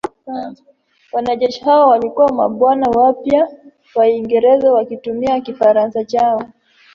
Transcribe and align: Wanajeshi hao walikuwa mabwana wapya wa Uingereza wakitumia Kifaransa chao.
Wanajeshi 1.13 1.63
hao 1.63 1.89
walikuwa 1.89 2.29
mabwana 2.33 2.85
wapya 2.89 3.47
wa 3.95 4.05
Uingereza 4.05 4.73
wakitumia 4.73 5.41
Kifaransa 5.41 6.03
chao. 6.03 6.43